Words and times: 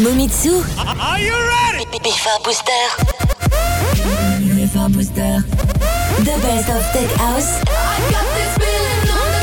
Momitsu. 0.00 0.64
Are 0.80 1.20
you 1.20 1.36
ready? 1.36 1.84
B 1.92 1.98
Booster. 2.42 2.84
B 4.40 4.64
Booster. 4.96 5.44
The 6.24 6.36
best 6.40 6.68
of 6.72 6.80
tech 6.94 7.10
house. 7.20 7.60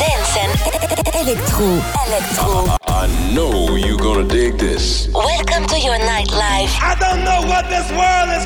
Dance 0.02 0.34
and 0.42 0.52
electro. 1.14 1.70
Electro. 2.08 2.74
I 2.88 3.06
know 3.36 3.76
you're 3.76 4.00
gonna 4.00 4.28
dig 4.28 4.58
this. 4.58 5.08
Welcome 5.14 5.68
to 5.68 5.80
your 5.80 6.00
nightlife. 6.00 6.74
I 6.82 6.96
don't 7.00 7.24
know 7.24 7.42
what 7.46 7.70
this 7.70 7.88
world 7.94 8.30
is. 8.34 8.46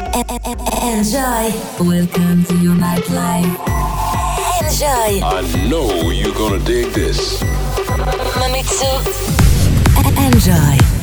Enjoy. 0.83 1.47
Welcome 1.79 2.43
to 2.43 2.55
your 2.57 2.75
nightlife. 2.75 3.55
Enjoy. 4.59 5.23
I 5.23 5.41
know 5.69 6.11
you're 6.11 6.35
gonna 6.35 6.59
dig 6.59 6.91
this. 6.91 7.41
Mamitsu. 8.35 8.91
Enjoy. 10.17 11.00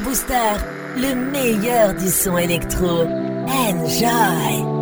Booster, 0.00 0.56
le 0.96 1.14
meilleur 1.14 1.94
du 1.94 2.08
son 2.08 2.38
électro. 2.38 3.04
Enjoy! 3.46 4.81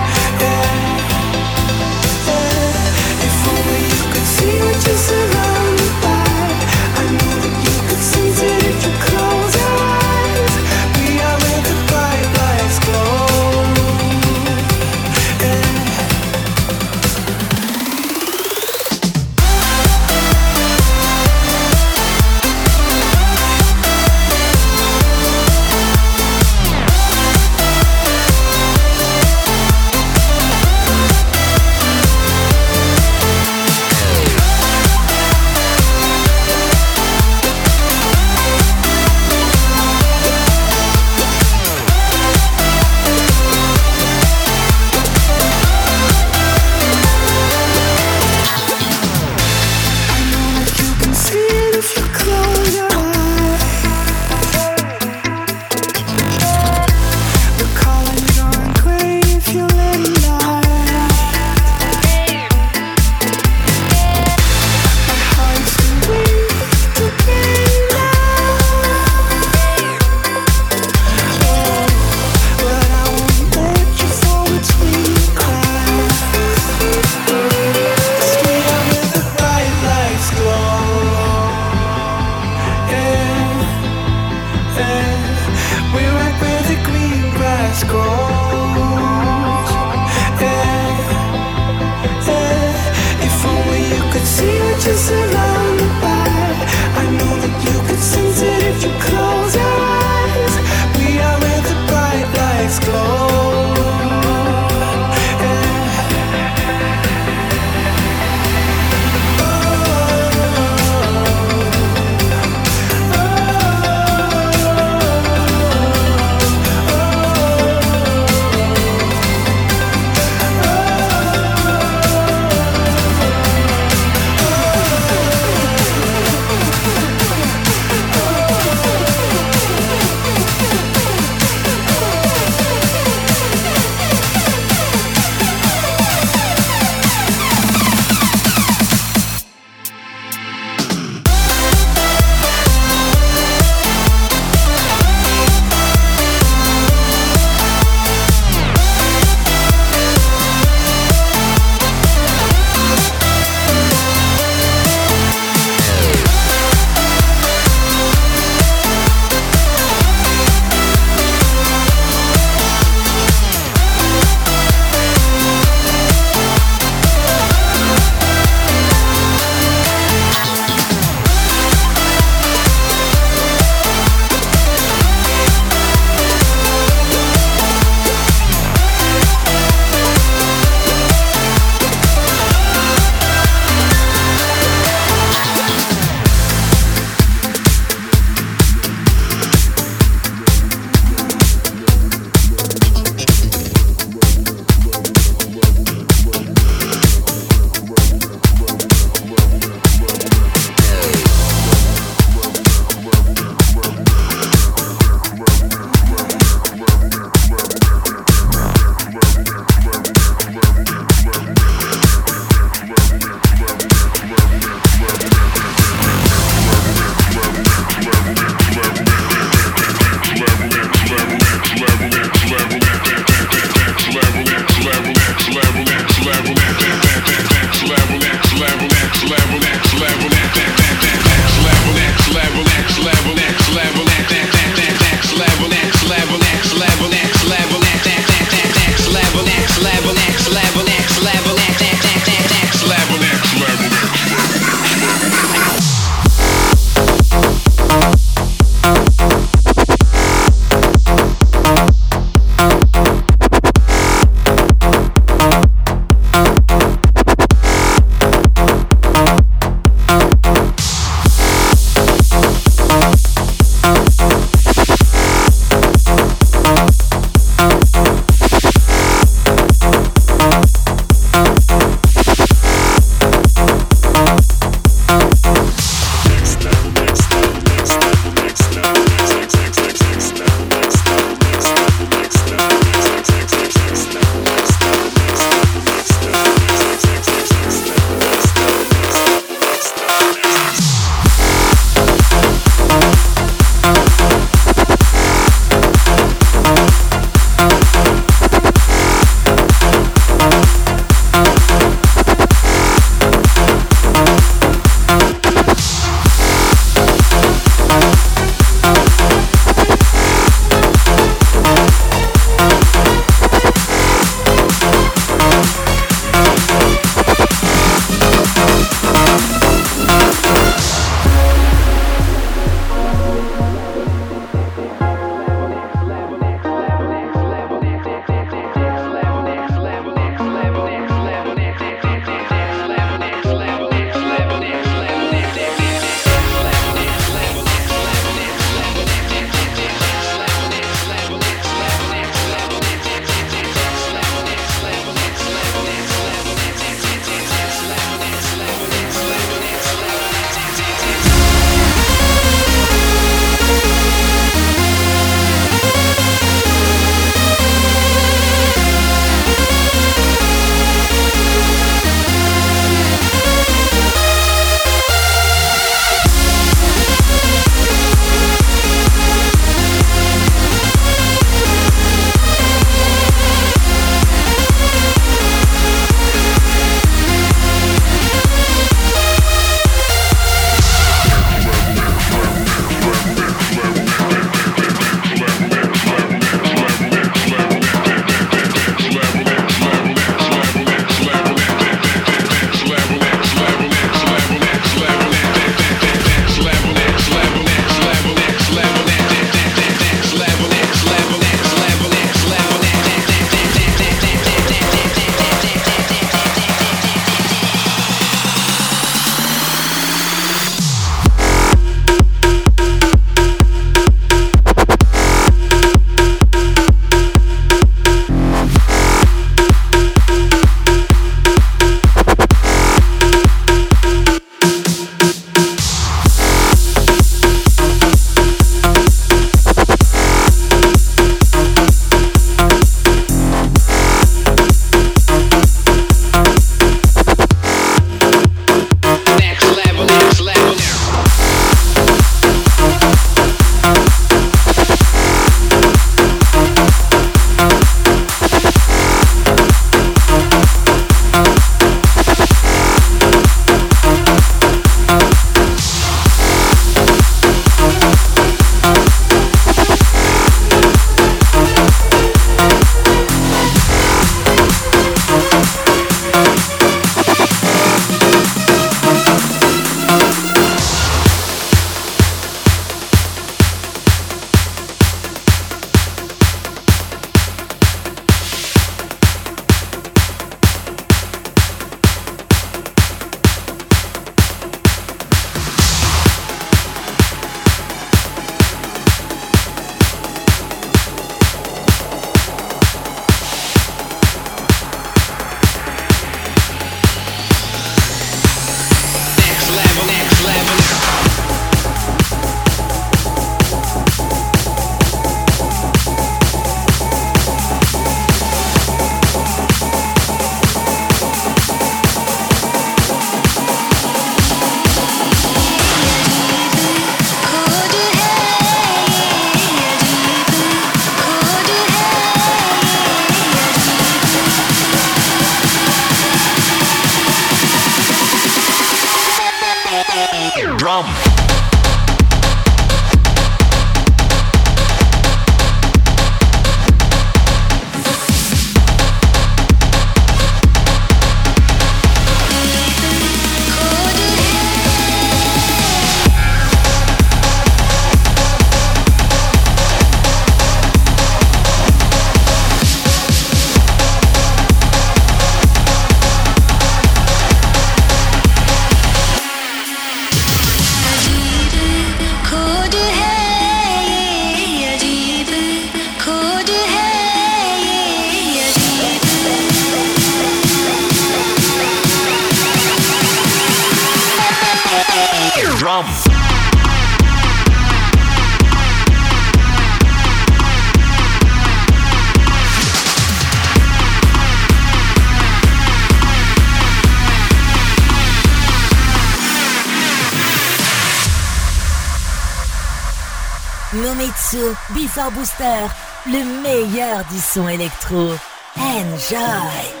Before 594.93 595.31
Booster, 595.31 595.87
le 596.25 596.61
meilleur 596.61 597.23
du 597.25 597.39
son 597.39 597.67
électro. 597.69 598.35
Enjoy! 598.77 600.00